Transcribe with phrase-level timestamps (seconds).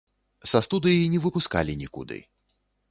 [0.51, 2.23] Са студыі не выпускалі нікуды.